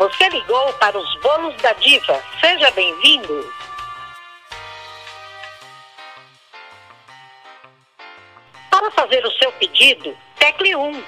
[0.00, 2.24] Você ligou para os bolos da diva.
[2.40, 3.54] Seja bem-vindo.
[8.70, 11.04] Para fazer o seu pedido, tecle 1.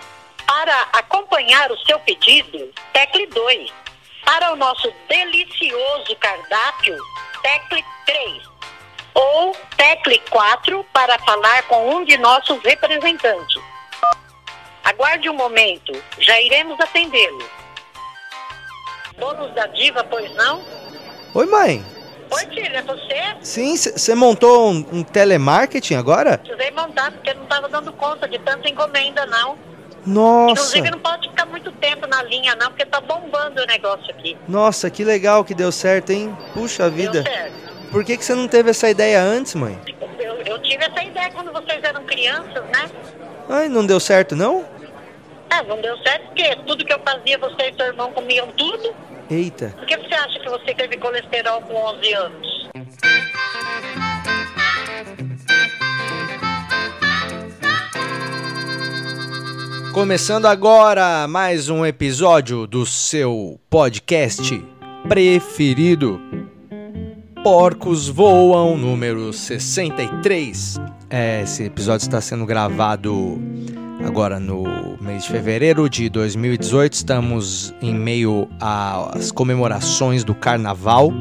[0.46, 3.72] Para acompanhar o seu pedido, tecle 2.
[4.26, 6.98] Para o nosso delicioso cardápio,
[7.40, 8.42] tecle 3.
[9.14, 13.62] Ou tecle 4 para falar com um de nossos representantes.
[14.84, 17.61] Aguarde um momento, já iremos atendê-lo.
[19.22, 20.60] Donos da diva, pois não?
[21.32, 21.84] Oi, mãe.
[22.28, 23.36] Oi, filho, é você?
[23.40, 26.38] Sim, você montou um, um telemarketing agora?
[26.38, 29.56] Precisei montar porque não estava dando conta de tanta encomenda, não.
[30.04, 30.50] Nossa.
[30.50, 34.36] Inclusive, não pode ficar muito tempo na linha, não, porque tá bombando o negócio aqui.
[34.48, 36.36] Nossa, que legal que deu certo, hein?
[36.52, 37.22] Puxa vida.
[37.22, 37.52] Deu certo.
[37.92, 39.78] Por que, que você não teve essa ideia antes, mãe?
[40.18, 42.90] Eu, eu tive essa ideia quando vocês eram crianças, né?
[43.48, 44.64] Ai, não deu certo, não?
[45.52, 48.94] É, não deu certo porque tudo que eu fazia, você e seu irmão comiam tudo.
[49.30, 49.74] Eita.
[49.76, 52.70] Por que você acha que você teve colesterol com 11 anos?
[59.92, 64.64] Começando agora mais um episódio do seu podcast
[65.06, 66.18] preferido.
[67.44, 70.80] Porcos Voam, número 63.
[71.10, 73.38] É, esse episódio está sendo gravado
[74.04, 74.64] agora no
[75.00, 76.92] mês de fevereiro de 2018.
[76.92, 81.12] Estamos em meio às comemorações do carnaval.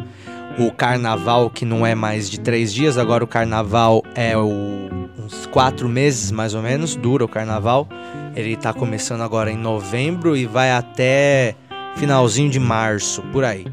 [0.59, 5.45] O carnaval que não é mais de três dias, agora o carnaval é o, uns
[5.47, 7.87] quatro meses mais ou menos, dura o carnaval.
[8.35, 11.55] Ele está começando agora em novembro e vai até
[11.95, 13.65] finalzinho de março, por aí.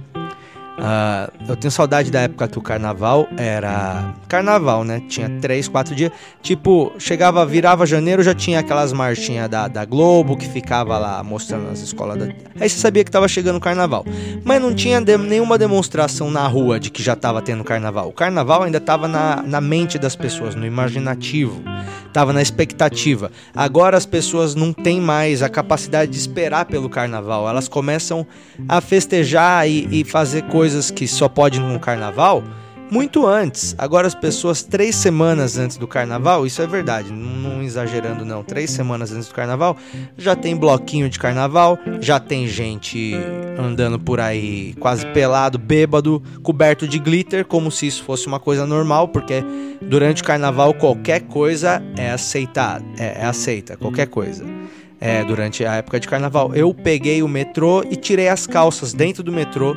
[0.78, 5.02] Uh, eu tenho saudade da época que o carnaval era carnaval, né?
[5.08, 6.12] Tinha três, quatro dias.
[6.40, 11.68] Tipo, chegava, virava janeiro, já tinha aquelas marchinhas da, da Globo que ficava lá mostrando
[11.70, 12.18] as escolas.
[12.18, 12.26] Da...
[12.60, 14.04] Aí você sabia que tava chegando o carnaval.
[14.44, 18.08] Mas não tinha de, nenhuma demonstração na rua de que já tava tendo carnaval.
[18.08, 21.60] O carnaval ainda tava na, na mente das pessoas, no imaginativo.
[22.18, 23.30] Tava na expectativa.
[23.54, 27.48] Agora as pessoas não têm mais a capacidade de esperar pelo carnaval.
[27.48, 28.26] Elas começam
[28.68, 32.42] a festejar e, e fazer coisas que só pode no carnaval
[32.90, 33.74] muito antes.
[33.78, 38.70] Agora as pessoas três semanas antes do carnaval, isso é verdade, não, exagerando não, três
[38.70, 39.76] semanas antes do carnaval,
[40.16, 43.14] já tem bloquinho de carnaval, já tem gente
[43.58, 48.66] andando por aí quase pelado, bêbado, coberto de glitter, como se isso fosse uma coisa
[48.66, 49.44] normal, porque
[49.82, 54.44] durante o carnaval qualquer coisa é aceitada, é, é aceita, qualquer coisa.
[55.00, 56.52] É, durante a época de carnaval.
[56.56, 59.76] Eu peguei o metrô e tirei as calças dentro do metrô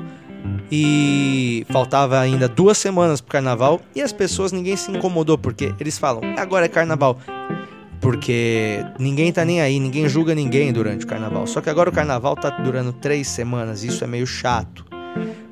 [0.71, 5.97] e faltava ainda duas semanas pro carnaval e as pessoas ninguém se incomodou porque eles
[5.97, 7.19] falam agora é carnaval.
[7.99, 11.45] Porque ninguém tá nem aí ninguém julga ninguém durante o carnaval.
[11.45, 14.85] Só que agora o carnaval tá durando três semanas isso é meio chato.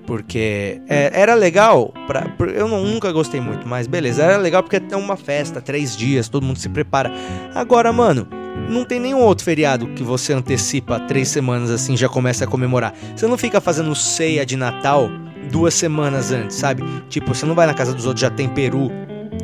[0.08, 2.26] Porque é, era legal pra,
[2.56, 6.28] eu não, nunca gostei muito mas beleza era legal porque é uma festa três dias
[6.28, 7.12] todo mundo se prepara.
[7.54, 8.39] Agora mano
[8.70, 12.94] não tem nenhum outro feriado que você antecipa três semanas assim, já começa a comemorar.
[13.16, 15.10] Você não fica fazendo ceia de Natal
[15.52, 16.84] duas semanas antes, sabe?
[17.10, 18.92] Tipo, você não vai na casa dos outros, já tem peru,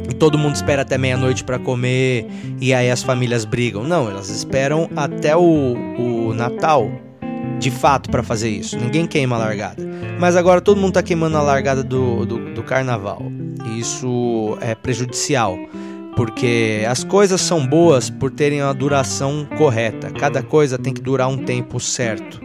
[0.09, 2.27] e todo mundo espera até meia-noite para comer
[2.61, 3.83] e aí as famílias brigam.
[3.83, 6.89] Não, elas esperam até o, o Natal
[7.59, 8.77] de fato para fazer isso.
[8.77, 9.83] Ninguém queima a largada.
[10.19, 13.21] Mas agora todo mundo tá queimando a largada do, do, do carnaval.
[13.65, 15.57] E isso é prejudicial
[16.15, 20.09] porque as coisas são boas por terem a duração correta.
[20.11, 22.39] Cada coisa tem que durar um tempo certo.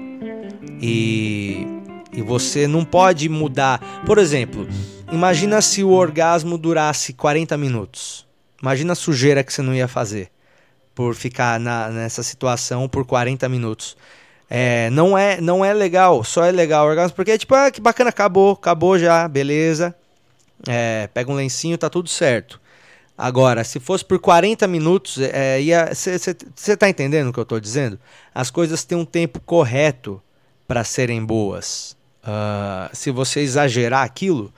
[0.83, 1.67] E,
[2.13, 4.03] e você não pode mudar.
[4.05, 4.67] Por exemplo,
[5.13, 8.27] imagina se o orgasmo durasse 40 minutos.
[8.61, 10.31] Imagina a sujeira que você não ia fazer
[10.95, 13.97] por ficar na, nessa situação por 40 minutos.
[14.53, 17.71] É, não é não é legal, só é legal o orgasmo porque é tipo, ah,
[17.71, 19.95] que bacana, acabou, acabou já, beleza.
[20.69, 22.60] É, pega um lencinho, tá tudo certo.
[23.21, 28.01] Agora, se fosse por 40 minutos, você é, está entendendo o que eu estou dizendo?
[28.35, 30.23] As coisas têm um tempo correto
[30.67, 31.95] para serem boas.
[32.25, 34.51] Uh, se você exagerar aquilo,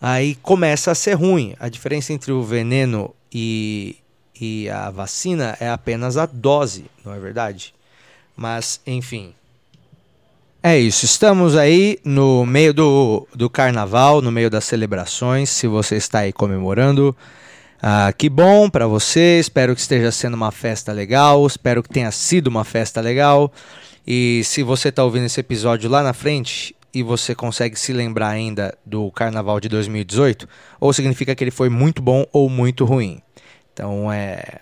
[0.00, 1.54] aí começa a ser ruim.
[1.60, 3.96] A diferença entre o veneno e,
[4.40, 7.72] e a vacina é apenas a dose, não é verdade?
[8.36, 9.32] Mas, enfim.
[10.60, 15.50] É isso, estamos aí no meio do, do carnaval, no meio das celebrações.
[15.50, 17.16] Se você está aí comemorando,
[17.84, 22.12] ah, que bom para você, espero que esteja sendo uma festa legal, espero que tenha
[22.12, 23.52] sido uma festa legal.
[24.06, 28.28] E se você está ouvindo esse episódio lá na frente e você consegue se lembrar
[28.28, 30.48] ainda do carnaval de 2018,
[30.78, 33.20] ou significa que ele foi muito bom ou muito ruim.
[33.72, 34.60] Então, é,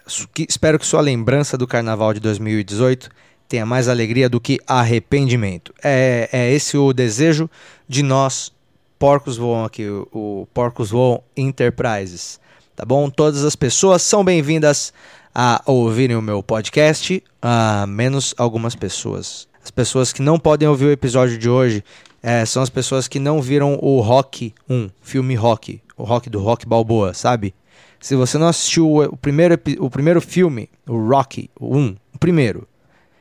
[0.48, 3.10] espero que sua lembrança do carnaval de 2018
[3.46, 5.74] tenha mais alegria do que arrependimento.
[5.84, 7.50] É, é esse o desejo
[7.86, 8.50] de nós,
[8.98, 12.40] Porcos Voam aqui, o, o Porcos Voam Enterprises.
[12.80, 13.10] Tá bom?
[13.10, 14.90] Todas as pessoas são bem-vindas
[15.34, 19.46] a ouvirem o meu podcast, a menos algumas pessoas.
[19.62, 21.84] As pessoas que não podem ouvir o episódio de hoje
[22.22, 26.40] é, são as pessoas que não viram o Rock 1, filme Rock, o Rock do
[26.40, 27.54] Rock Balboa, sabe?
[28.00, 32.66] Se você não assistiu o primeiro, o primeiro filme, o Rocky, o 1, o primeiro,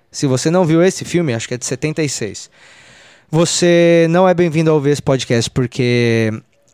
[0.10, 2.50] se você não viu esse filme, acho que é de 76,
[3.30, 6.32] você não é bem-vindo a ouvir esse podcast porque.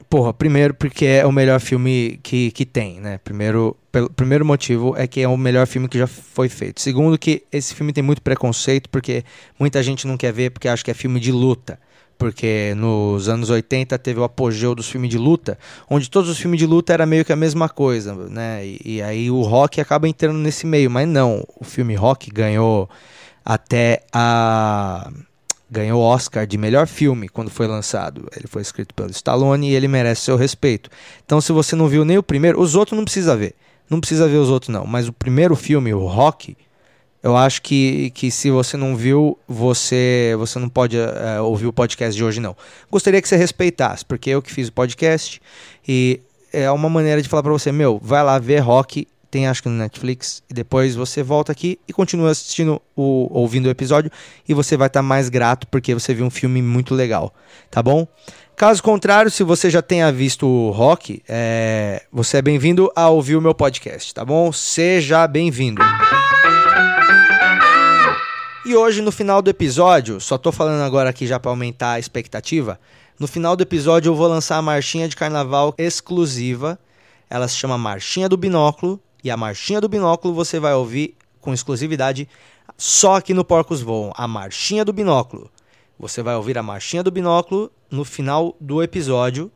[0.10, 3.18] Porra, primeiro porque é o melhor filme que, que tem, né?
[3.24, 6.82] Primeiro, pelo, primeiro motivo é que é o melhor filme que já foi feito.
[6.82, 9.24] Segundo que esse filme tem muito preconceito porque
[9.60, 11.80] muita gente não quer ver porque acha que é filme de luta
[12.18, 15.58] porque nos anos 80 teve o apogeu dos filmes de luta,
[15.90, 18.66] onde todos os filmes de luta era meio que a mesma coisa, né?
[18.66, 22.90] E, e, aí o rock acaba entrando nesse meio, mas não, o filme rock ganhou
[23.44, 25.12] até a
[25.70, 28.28] ganhou Oscar de melhor filme quando foi lançado.
[28.36, 30.90] Ele foi escrito pelo Stallone e ele merece seu respeito.
[31.26, 33.56] Então, se você não viu nem o primeiro, os outros não precisa ver.
[33.90, 36.58] Não precisa ver os outros não, mas o primeiro filme, o Rock,
[37.22, 41.74] eu acho que, que se você não viu, você você não pode uh, ouvir o
[41.74, 42.56] podcast de hoje não.
[42.90, 45.42] Gostaria que você respeitasse, porque eu que fiz o podcast
[45.88, 46.20] e
[46.52, 49.68] é uma maneira de falar para você, meu, vai lá ver Rock tem acho que
[49.68, 54.10] no Netflix, e depois você volta aqui e continua assistindo o ouvindo o episódio
[54.48, 57.34] e você vai estar tá mais grato porque você viu um filme muito legal,
[57.70, 58.08] tá bom?
[58.56, 63.36] Caso contrário, se você já tenha visto o Rock, é, você é bem-vindo a ouvir
[63.36, 64.54] o meu podcast, tá bom?
[64.54, 65.82] Seja bem-vindo.
[68.66, 72.00] E hoje, no final do episódio, só tô falando agora aqui já para aumentar a
[72.00, 72.80] expectativa.
[73.20, 76.80] No final do episódio, eu vou lançar a marchinha de carnaval exclusiva.
[77.30, 81.52] Ela se chama Marchinha do Binóculo e a marchinha do binóculo você vai ouvir com
[81.52, 82.30] exclusividade
[82.78, 84.14] só aqui no Porcos Voam.
[84.16, 85.50] A marchinha do binóculo.
[85.98, 89.52] Você vai ouvir a marchinha do binóculo no final do episódio.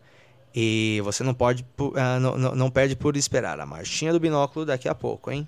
[0.56, 4.66] E você não pode, uh, não, não, não perde por esperar a marchinha do binóculo
[4.66, 5.48] daqui a pouco, hein?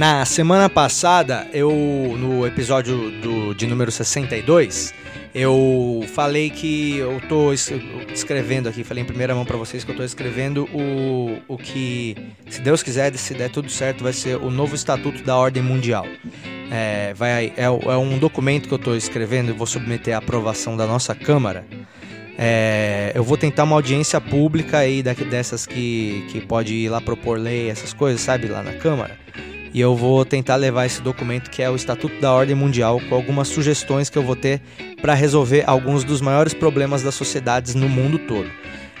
[0.00, 1.70] Na semana passada, eu
[2.18, 4.94] no episódio do, de número 62,
[5.34, 9.94] eu falei que eu tô escrevendo aqui, falei em primeira mão para vocês que eu
[9.94, 12.16] tô escrevendo o, o que,
[12.48, 16.06] se Deus quiser, se der tudo certo, vai ser o novo estatuto da ordem mundial.
[16.72, 20.78] É, vai, é, é um documento que eu tô escrevendo e vou submeter à aprovação
[20.78, 21.66] da nossa Câmara.
[22.38, 27.38] É, eu vou tentar uma audiência pública aí dessas que, que pode ir lá propor
[27.38, 29.20] lei, essas coisas, sabe, lá na Câmara
[29.72, 33.14] e eu vou tentar levar esse documento que é o Estatuto da Ordem Mundial com
[33.14, 34.60] algumas sugestões que eu vou ter
[35.00, 38.50] para resolver alguns dos maiores problemas das sociedades no mundo todo.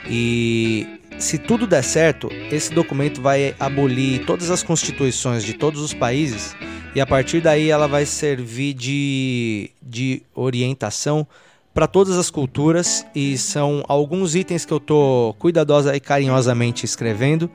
[0.08, 0.86] E
[1.18, 6.56] se tudo der certo, esse documento vai abolir todas as constituições de todos os países
[6.94, 11.26] e a partir daí ela vai servir de, de orientação
[11.72, 17.50] para todas as culturas e são alguns itens que eu estou cuidadosa e carinhosamente escrevendo,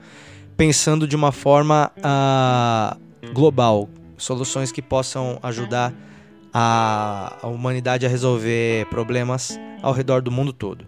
[0.57, 5.93] pensando de uma forma uh, global, soluções que possam ajudar
[6.53, 10.87] a, a humanidade a resolver problemas ao redor do mundo todo.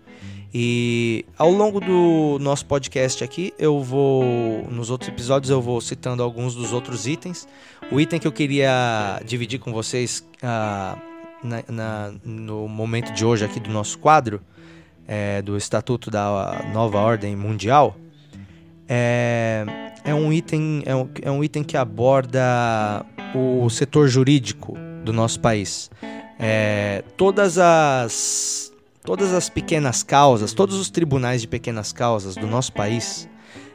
[0.53, 6.23] E ao longo do nosso podcast aqui, eu vou, nos outros episódios, eu vou citando
[6.23, 7.47] alguns dos outros itens.
[7.91, 10.97] O item que eu queria dividir com vocês uh,
[11.43, 14.41] na, na, no momento de hoje aqui do nosso quadro,
[15.05, 17.95] é, do Estatuto da Nova Ordem Mundial,
[18.87, 19.65] é,
[20.03, 25.39] é um item é um, é um item que aborda o setor jurídico do nosso
[25.39, 25.89] país.
[26.39, 28.71] É, todas as
[29.03, 33.27] todas as pequenas causas, todos os tribunais de pequenas causas do nosso país,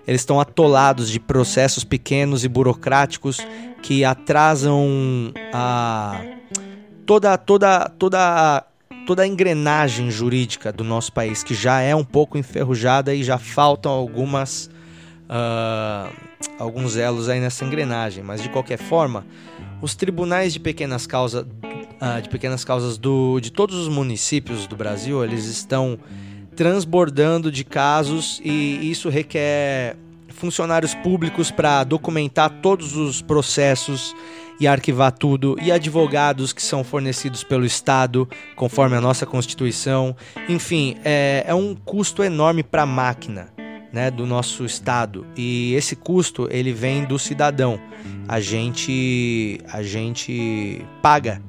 [0.06, 3.38] eles estão atolados de processos pequenos e burocráticos
[3.82, 6.20] que atrasam a
[7.06, 8.64] toda toda toda
[9.06, 13.38] toda a engrenagem jurídica do nosso país que já é um pouco enferrujada e já
[13.38, 14.70] faltam algumas
[15.32, 16.12] uh,
[16.58, 19.26] alguns elos aí nessa engrenagem, mas de qualquer forma,
[19.80, 24.76] os tribunais de pequenas causas, uh, de pequenas causas do, de todos os municípios do
[24.76, 25.98] Brasil, eles estão
[26.54, 29.96] transbordando de casos e isso requer
[30.28, 34.14] funcionários públicos para documentar todos os processos
[34.60, 40.14] e arquivar tudo, e advogados que são fornecidos pelo Estado, conforme a nossa Constituição.
[40.48, 43.48] Enfim, é, é um custo enorme para a máquina
[43.92, 47.78] né, do nosso estado e esse custo ele vem do cidadão.
[48.26, 51.42] A gente a gente paga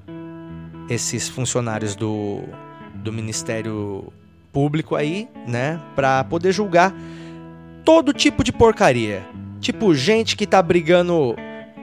[0.89, 2.41] esses funcionários do,
[2.95, 4.11] do Ministério
[4.51, 6.93] Público aí, né, para poder julgar
[7.85, 9.23] todo tipo de porcaria.
[9.59, 11.35] Tipo, gente que tá brigando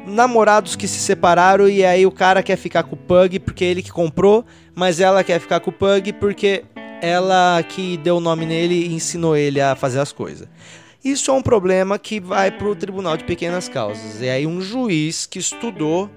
[0.07, 3.83] namorados que se separaram e aí o cara quer ficar com o Pug porque ele
[3.83, 6.65] que comprou, mas ela quer ficar com o Pug porque
[7.01, 10.49] ela que deu o nome nele e ensinou ele a fazer as coisas.
[11.03, 14.21] Isso é um problema que vai para o Tribunal de Pequenas Causas.
[14.21, 16.11] E aí um juiz que estudou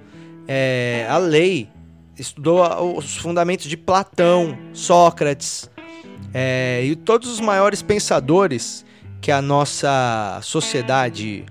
[0.47, 1.69] é, a lei,
[2.17, 5.69] estudou os fundamentos de Platão, Sócrates
[6.33, 8.85] é, e todos os maiores pensadores
[9.21, 11.45] que a nossa sociedade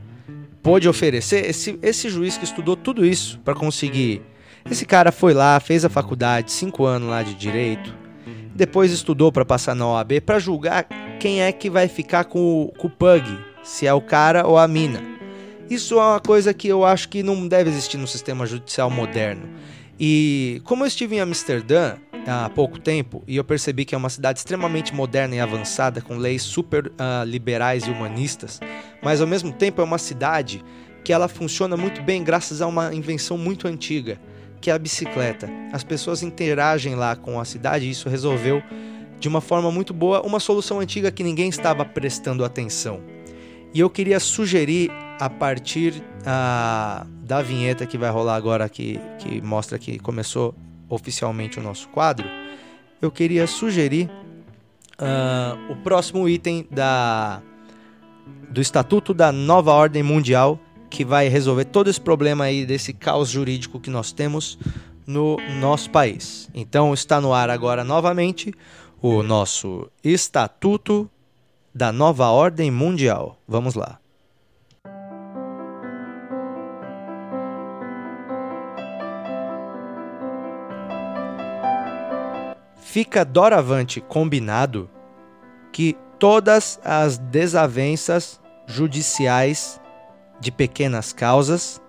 [0.63, 1.49] pôde oferecer.
[1.49, 4.23] Esse, esse juiz que estudou tudo isso para conseguir.
[4.71, 7.95] Esse cara foi lá, fez a faculdade, cinco anos lá de direito,
[8.55, 10.87] depois estudou para passar na OAB para julgar
[11.19, 13.27] quem é que vai ficar com o, com o pug,
[13.63, 15.03] se é o cara ou a mina.
[15.71, 19.49] Isso é uma coisa que eu acho que não deve existir no sistema judicial moderno.
[19.99, 24.11] E como eu estive em Amsterdã há pouco tempo e eu percebi que é uma
[24.11, 28.61] cidade extremamente moderna e avançada, com leis super uh, liberais e humanistas,
[29.03, 30.63] mas ao mesmo tempo é uma cidade
[31.05, 34.19] que ela funciona muito bem graças a uma invenção muito antiga,
[34.63, 35.51] que é a bicicleta.
[35.73, 38.63] As pessoas interagem lá com a cidade e isso resolveu
[39.19, 43.01] de uma forma muito boa uma solução antiga que ninguém estava prestando atenção.
[43.75, 49.41] E eu queria sugerir a partir uh, da vinheta que vai rolar agora aqui, que
[49.41, 50.55] mostra que começou
[50.89, 52.29] oficialmente o nosso quadro,
[53.01, 54.11] eu queria sugerir
[55.01, 57.41] uh, o próximo item da,
[58.49, 60.61] do Estatuto da Nova Ordem Mundial,
[60.93, 64.59] que vai resolver todo esse problema aí desse caos jurídico que nós temos
[65.07, 66.51] no nosso país.
[66.55, 68.53] Então está no ar agora novamente
[69.01, 71.11] o nosso Estatuto
[71.75, 73.39] da Nova Ordem Mundial.
[73.49, 73.99] Vamos lá.
[82.77, 84.91] Fica doravante combinado
[85.73, 89.81] que todas as desavenças judiciais
[90.43, 91.81] de pequenas causas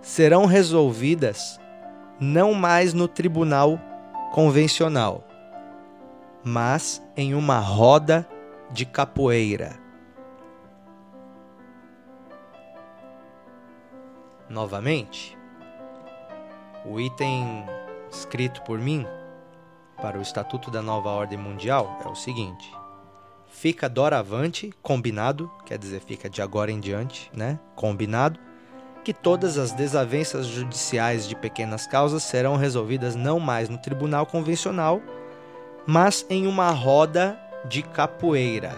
[0.00, 1.60] serão resolvidas
[2.20, 3.80] não mais no tribunal
[4.30, 5.24] convencional,
[6.44, 8.24] mas em uma roda
[8.70, 9.76] de capoeira.
[14.48, 15.36] Novamente,
[16.86, 17.66] o item
[18.08, 19.04] escrito por mim
[20.00, 22.72] para o Estatuto da Nova Ordem Mundial é o seguinte:
[23.50, 27.58] fica doravante, combinado, quer dizer, fica de agora em diante, né?
[27.74, 28.38] Combinado,
[29.04, 35.00] que todas as desavenças judiciais de pequenas causas serão resolvidas não mais no tribunal convencional,
[35.86, 38.74] mas em uma roda de capoeira.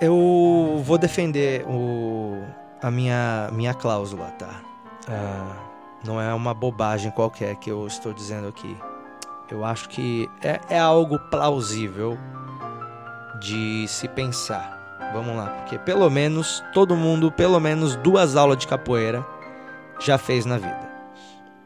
[0.00, 2.42] Eu vou defender o,
[2.82, 4.60] a minha, minha cláusula, tá?
[5.08, 5.72] Uh,
[6.04, 8.76] não é uma bobagem qualquer que eu estou dizendo aqui.
[9.52, 12.18] Eu acho que é, é algo plausível
[13.40, 14.80] de se pensar.
[15.12, 19.24] Vamos lá, porque pelo menos todo mundo, pelo menos duas aulas de capoeira
[20.00, 20.92] já fez na vida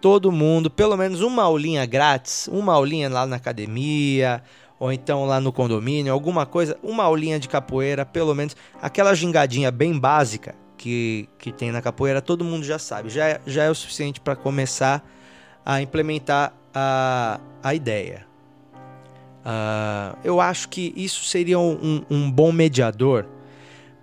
[0.06, 4.40] todo mundo, pelo menos uma aulinha grátis, uma aulinha lá na academia,
[4.78, 9.70] ou então lá no condomínio, alguma coisa, uma aulinha de capoeira, pelo menos aquela gingadinha
[9.70, 13.70] bem básica que, que tem na capoeira, todo mundo já sabe, já, é, já é
[13.70, 15.04] o suficiente para começar
[15.64, 18.26] a implementar a, a ideia.
[19.46, 23.24] Uh, eu acho que isso seria um, um bom mediador,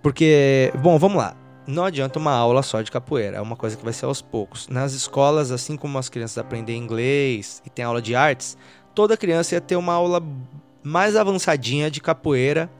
[0.02, 3.84] porque, bom, vamos lá não adianta uma aula só de capoeira, é uma coisa que
[3.84, 4.68] vai ser aos poucos.
[4.68, 8.56] Nas escolas, assim como as crianças aprendem inglês e tem aula de artes,
[8.94, 10.22] toda criança ia ter uma aula
[10.82, 12.70] mais avançadinha de capoeira.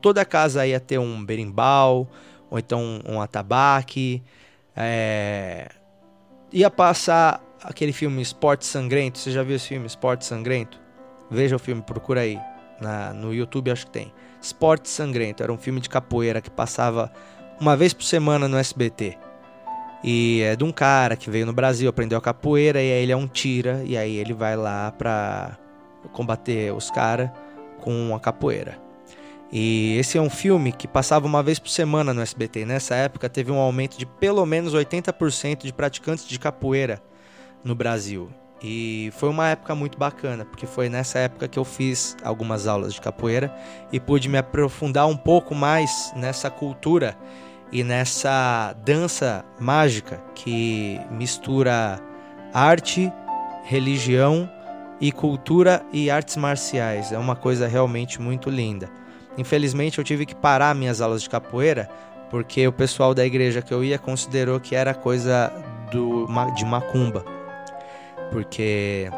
[0.00, 2.08] Toda casa ia ter um berimbau,
[2.50, 4.22] ou então um atabaque.
[4.74, 5.70] É...
[6.52, 9.18] Ia passar aquele filme Esporte Sangrento.
[9.18, 10.80] Você já viu esse filme, Esporte Sangrento?
[11.30, 12.38] Veja o filme, procura aí.
[12.80, 14.12] Na, no YouTube acho que tem.
[14.40, 15.42] Esporte Sangrento.
[15.42, 17.12] Era um filme de capoeira que passava
[17.60, 19.16] uma vez por semana no SBT.
[20.02, 23.12] E é de um cara que veio no Brasil, aprendeu a capoeira e aí ele
[23.12, 25.56] é um tira e aí ele vai lá pra
[26.12, 27.30] combater os caras
[27.80, 28.76] com a capoeira.
[29.52, 32.64] E esse é um filme que passava uma vez por semana no SBT.
[32.64, 37.00] Nessa época teve um aumento de pelo menos 80% de praticantes de capoeira
[37.64, 38.30] no Brasil.
[38.62, 42.94] E foi uma época muito bacana, porque foi nessa época que eu fiz algumas aulas
[42.94, 43.52] de capoeira
[43.90, 47.16] e pude me aprofundar um pouco mais nessa cultura
[47.72, 52.00] e nessa dança mágica que mistura
[52.54, 53.12] arte,
[53.64, 54.48] religião
[55.00, 57.10] e cultura e artes marciais.
[57.10, 58.88] É uma coisa realmente muito linda.
[59.36, 61.90] Infelizmente eu tive que parar minhas aulas de capoeira
[62.30, 65.52] porque o pessoal da igreja que eu ia considerou que era coisa
[65.90, 67.41] do, de macumba.
[68.32, 69.10] Porque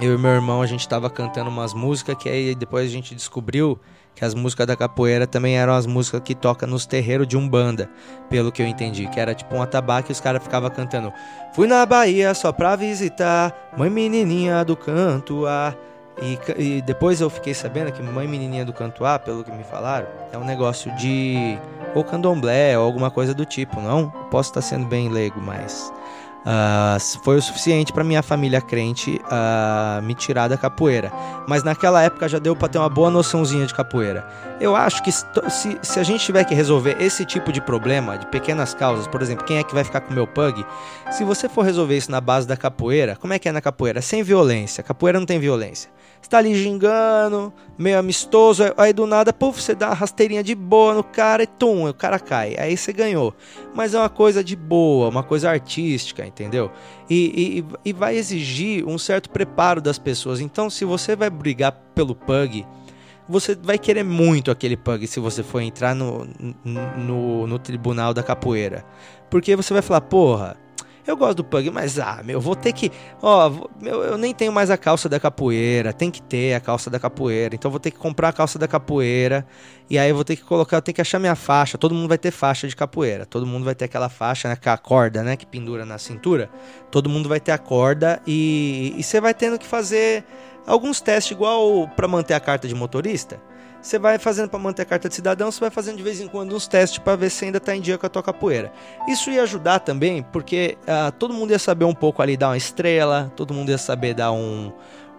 [0.00, 3.14] eu e meu irmão a gente tava cantando umas músicas que aí depois a gente
[3.14, 3.78] descobriu
[4.14, 7.90] que as músicas da capoeira também eram as músicas que toca nos terreiros de Umbanda,
[8.30, 11.12] pelo que eu entendi, que era tipo um atabaque e os caras ficavam cantando
[11.52, 15.74] Fui na Bahia só pra visitar Mãe Menininha do Canto A
[16.22, 19.64] e, e, depois eu fiquei sabendo que Mãe Menininha do Canto A, pelo que me
[19.64, 21.58] falaram, é um negócio de
[21.92, 24.10] ou candomblé ou alguma coisa do tipo, não?
[24.30, 25.92] Posso estar sendo bem leigo, mas
[26.44, 31.10] Uh, foi o suficiente para minha família crente uh, me tirar da capoeira.
[31.48, 34.28] Mas naquela época já deu para ter uma boa noçãozinha de capoeira.
[34.60, 35.24] Eu acho que se,
[35.82, 39.44] se, a gente tiver que resolver esse tipo de problema, de pequenas causas, por exemplo,
[39.44, 40.64] quem é que vai ficar com o meu pug?
[41.10, 44.02] Se você for resolver isso na base da capoeira, como é que é na capoeira?
[44.02, 44.84] Sem violência.
[44.84, 45.90] Capoeira não tem violência.
[46.24, 50.54] Você tá ali gingando, meio amistoso, aí do nada, puf, você dá uma rasteirinha de
[50.54, 52.56] boa no cara e tum, o cara cai.
[52.58, 53.34] Aí você ganhou.
[53.74, 56.70] Mas é uma coisa de boa, uma coisa artística, entendeu?
[57.10, 60.40] E, e, e vai exigir um certo preparo das pessoas.
[60.40, 62.66] Então, se você vai brigar pelo pug,
[63.28, 66.26] você vai querer muito aquele pug se você for entrar no,
[66.96, 68.82] no, no tribunal da capoeira.
[69.28, 70.63] Porque você vai falar, porra
[71.06, 72.90] eu gosto do pug, mas ah, meu, vou ter que.
[73.20, 75.92] Ó, meu, eu nem tenho mais a calça da capoeira.
[75.92, 77.54] Tem que ter a calça da capoeira.
[77.54, 79.46] Então vou ter que comprar a calça da capoeira.
[79.90, 81.76] E aí eu vou ter que colocar, eu tenho que achar minha faixa.
[81.76, 83.26] Todo mundo vai ter faixa de capoeira.
[83.26, 84.56] Todo mundo vai ter aquela faixa, né?
[84.56, 85.36] Com a corda, né?
[85.36, 86.48] Que pendura na cintura.
[86.90, 90.24] Todo mundo vai ter a corda e, você vai tendo que fazer
[90.66, 93.40] alguns testes igual para manter a carta de motorista.
[93.84, 96.26] Você vai fazendo para manter a carta de cidadão, você vai fazendo de vez em
[96.26, 98.72] quando uns testes para ver se ainda está em dia com a tua capoeira.
[99.06, 102.56] Isso ia ajudar também, porque uh, todo mundo ia saber um pouco ali dar uma
[102.56, 104.72] estrela, todo mundo ia saber dar um,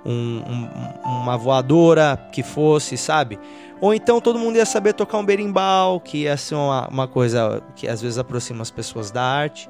[0.03, 0.69] um, um,
[1.05, 3.37] uma voadora que fosse, sabe?
[3.79, 7.61] Ou então todo mundo ia saber tocar um berimbau, que ia ser uma, uma coisa
[7.75, 9.67] que às vezes aproxima as pessoas da arte.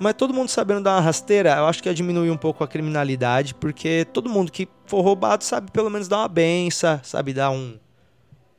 [0.00, 2.66] Mas todo mundo sabendo dar uma rasteira, eu acho que ia diminuir um pouco a
[2.66, 7.50] criminalidade, porque todo mundo que for roubado sabe pelo menos dar uma benção, sabe dar
[7.50, 7.76] um,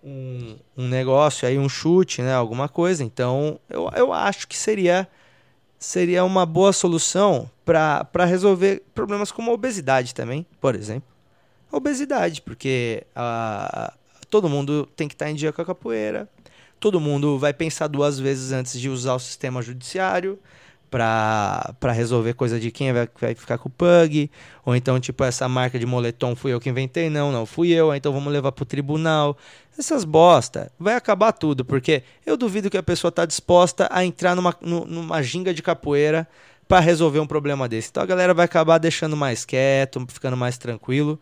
[0.07, 2.33] um, um negócio aí, um chute, né?
[2.33, 3.03] Alguma coisa.
[3.03, 5.07] Então, eu, eu acho que seria
[5.79, 11.07] seria uma boa solução para resolver problemas como a obesidade também, por exemplo.
[11.71, 13.93] A obesidade, porque a,
[14.29, 16.27] todo mundo tem que estar em dia com a capoeira,
[16.79, 20.39] todo mundo vai pensar duas vezes antes de usar o sistema judiciário,
[20.89, 24.31] para resolver coisa de quem vai, vai ficar com o pug,
[24.65, 27.93] ou então, tipo, essa marca de moletom fui eu que inventei, não, não fui eu,
[27.93, 29.37] então vamos levar pro tribunal.
[29.77, 34.35] Essas bosta, vai acabar tudo, porque eu duvido que a pessoa tá disposta a entrar
[34.35, 36.27] numa, numa ginga de capoeira
[36.67, 37.89] para resolver um problema desse.
[37.89, 41.19] Então a galera vai acabar deixando mais quieto, ficando mais tranquilo.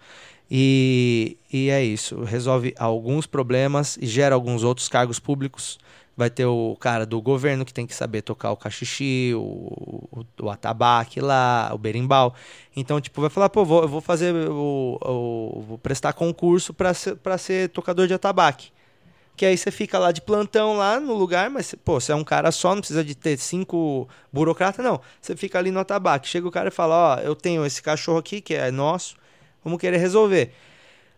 [0.50, 2.24] E, e é isso.
[2.24, 5.78] Resolve alguns problemas e gera alguns outros cargos públicos
[6.18, 10.26] vai ter o cara do governo que tem que saber tocar o cachixi, o, o,
[10.44, 12.34] o atabaque lá, o berimbau.
[12.76, 15.45] Então, tipo, vai falar, pô, vou, eu vou fazer, o, o,
[15.76, 18.70] vou prestar concurso para ser, pra ser tocador de atabaque.
[19.36, 22.24] Que aí você fica lá de plantão lá no lugar, mas, pô, você é um
[22.24, 25.02] cara só, não precisa de ter cinco burocratas, não.
[25.22, 26.28] Você fica ali no atabaque.
[26.28, 29.18] Chega o cara e fala, ó, eu tenho esse cachorro aqui que é nosso,
[29.64, 30.54] vamos querer resolver.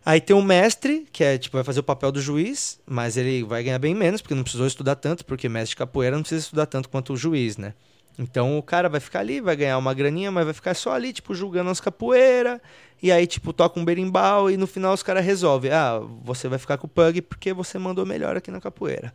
[0.04, 3.44] Aí tem um mestre, que é tipo, vai fazer o papel do juiz, mas ele
[3.44, 6.42] vai ganhar bem menos, porque não precisou estudar tanto, porque mestre de capoeira não precisa
[6.42, 7.74] estudar tanto quanto o juiz, né?
[8.18, 11.12] Então o cara vai ficar ali, vai ganhar uma graninha, mas vai ficar só ali,
[11.12, 12.60] tipo, julgando as capoeiras.
[13.00, 15.70] E aí, tipo, toca um berimbau e no final os caras resolvem.
[15.70, 19.12] Ah, você vai ficar com o pug porque você mandou melhor aqui na capoeira.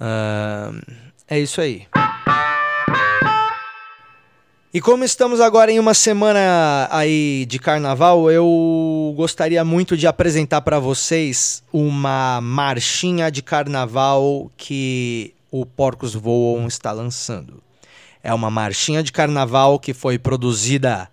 [0.00, 0.80] Uh,
[1.28, 1.86] é isso aí.
[4.72, 10.62] E como estamos agora em uma semana aí de carnaval, eu gostaria muito de apresentar
[10.62, 17.62] para vocês uma marchinha de carnaval que o Porcos Voam está lançando.
[18.24, 21.10] É uma marchinha de carnaval que foi produzida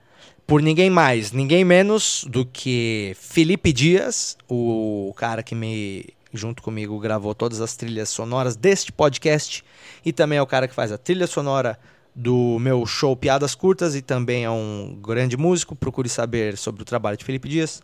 [0.48, 6.98] por ninguém mais, ninguém menos do que Felipe Dias, o cara que me junto comigo
[7.00, 9.62] gravou todas as trilhas sonoras deste podcast
[10.06, 11.78] e também é o cara que faz a trilha sonora
[12.16, 15.76] do meu show Piadas Curtas e também é um grande músico.
[15.76, 17.82] Procure saber sobre o trabalho de Felipe Dias.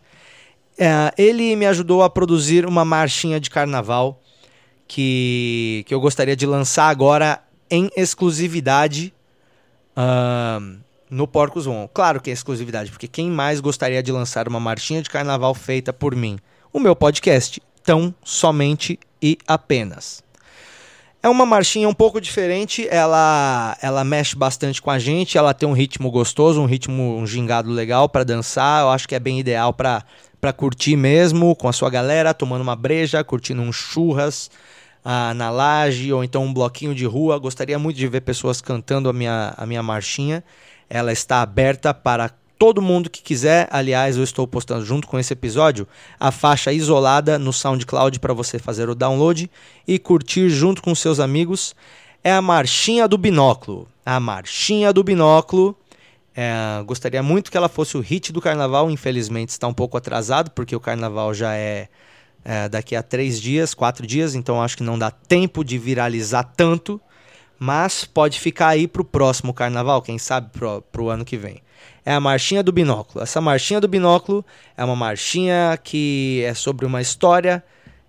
[0.78, 4.22] É, ele me ajudou a produzir uma marchinha de carnaval
[4.86, 9.12] que, que eu gostaria de lançar agora em exclusividade
[9.98, 10.78] uh,
[11.10, 11.90] no Porcos One.
[11.92, 15.92] Claro que é exclusividade, porque quem mais gostaria de lançar uma marchinha de carnaval feita
[15.92, 16.38] por mim?
[16.72, 20.22] O meu podcast, tão somente e apenas.
[21.20, 25.68] É uma marchinha um pouco diferente, ela ela mexe bastante com a gente, ela tem
[25.68, 28.82] um ritmo gostoso, um ritmo um gingado legal para dançar.
[28.82, 30.04] Eu acho que é bem ideal para
[30.40, 34.48] para curtir mesmo com a sua galera, tomando uma breja, curtindo um churras
[35.04, 37.38] ah, na laje ou então um bloquinho de rua.
[37.38, 40.44] Gostaria muito de ver pessoas cantando a minha a minha marchinha.
[40.88, 43.68] Ela está aberta para todo mundo que quiser.
[43.70, 45.86] Aliás, eu estou postando junto com esse episódio
[46.18, 49.50] a faixa isolada no SoundCloud para você fazer o download
[49.86, 51.74] e curtir junto com seus amigos.
[52.22, 53.86] É a Marchinha do Binóculo.
[54.04, 55.76] A Marchinha do Binóculo.
[56.34, 58.90] É, gostaria muito que ela fosse o hit do carnaval.
[58.90, 61.88] Infelizmente está um pouco atrasado, porque o carnaval já é,
[62.44, 66.44] é daqui a três dias, quatro dias, então acho que não dá tempo de viralizar
[66.56, 67.00] tanto
[67.58, 71.60] mas pode ficar aí para o próximo carnaval, quem sabe para o ano que vem.
[72.04, 73.22] É a Marchinha do Binóculo.
[73.22, 74.44] Essa Marchinha do Binóculo
[74.76, 77.62] é uma marchinha que é sobre uma história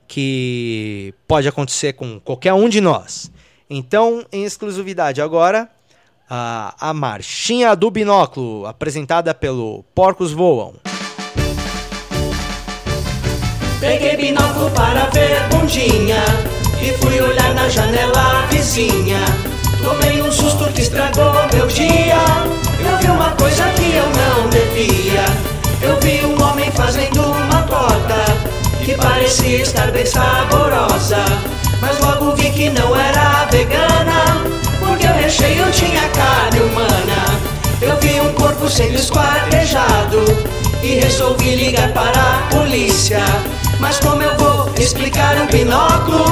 [0.07, 3.31] que pode acontecer com qualquer um de nós.
[3.69, 5.69] Então, em exclusividade agora,
[6.29, 10.75] a, a Marchinha do Binóculo, apresentada pelo Porcos Voam.
[13.79, 16.21] Peguei binóculo para ver bundinha
[16.81, 19.19] e fui olhar na janela vizinha.
[19.81, 22.17] Tomei um susto que estragou meu dia.
[22.77, 25.23] Eu vi uma coisa que eu não devia.
[25.81, 28.25] Eu vi um homem fazendo uma torta
[28.83, 31.23] que parecia estar bem saborosa.
[31.79, 34.43] Mas logo vi que não era vegana,
[34.77, 37.39] porque o recheio tinha carne humana.
[37.81, 40.25] Eu vi um corpo sendo esquartejado
[40.83, 43.23] e resolvi ligar para a polícia.
[43.79, 46.25] Mas como eu vou explicar um binóculo?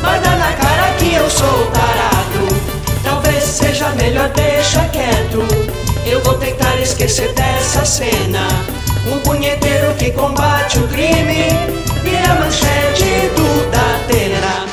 [0.00, 2.48] Vai dar na cara que eu sou tarado
[3.02, 5.42] Talvez seja melhor deixar quieto
[6.06, 8.46] Eu vou tentar esquecer dessa cena
[9.12, 11.48] Um punheteiro que combate o crime
[12.02, 14.66] Vira manchete do Datena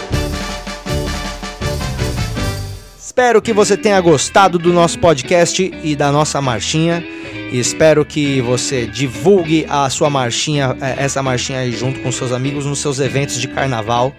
[2.98, 7.04] Espero que você tenha gostado do nosso podcast e da nossa marchinha.
[7.52, 12.66] Espero que você divulgue a sua marchinha, eh, essa marchinha aí junto com seus amigos
[12.66, 14.14] nos seus eventos de carnaval.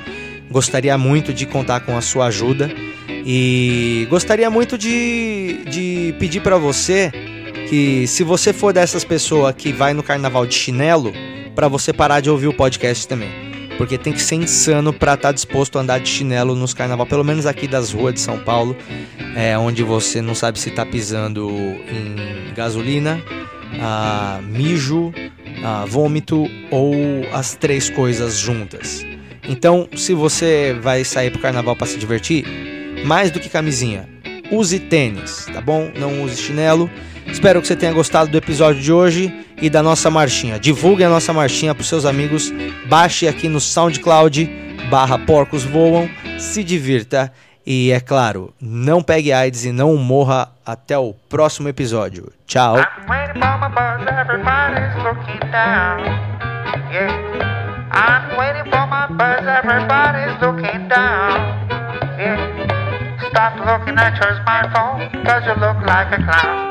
[0.51, 2.71] Gostaria muito de contar com a sua ajuda
[3.25, 7.13] e gostaria muito de, de pedir para você
[7.69, 11.13] que, se você for dessas pessoas que vai no carnaval de chinelo,
[11.55, 13.50] para você parar de ouvir o podcast também.
[13.81, 17.07] Porque tem que ser insano para estar tá disposto a andar de chinelo nos carnaval,
[17.07, 18.77] pelo menos aqui das ruas de São Paulo,
[19.35, 23.19] é, onde você não sabe se está pisando em gasolina,
[24.43, 25.15] mijo,
[25.89, 26.93] vômito ou
[27.33, 29.03] as três coisas juntas.
[29.49, 32.45] Então, se você vai sair pro carnaval para se divertir,
[33.07, 34.07] mais do que camisinha,
[34.51, 35.91] use tênis, tá bom?
[35.97, 36.91] Não use chinelo.
[37.27, 40.59] Espero que você tenha gostado do episódio de hoje e da nossa marchinha.
[40.59, 42.53] Divulgue a nossa marchinha para seus amigos.
[42.87, 44.51] Baixe aqui no SoundCloud
[44.91, 46.09] barra Porcos Voam.
[46.39, 47.33] Se divirta
[47.65, 52.33] e, é claro, não pegue AIDS e não morra até o próximo episódio.
[52.47, 52.77] Tchau.
[57.93, 59.07] I'm waiting for my
[59.59, 61.39] everybody's looking down.
[62.17, 62.70] Yeah.
[63.31, 66.70] Stop looking at your smartphone, cause you look like a clown.